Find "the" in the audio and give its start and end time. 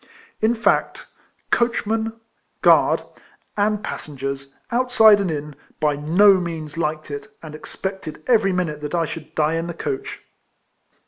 9.67-9.75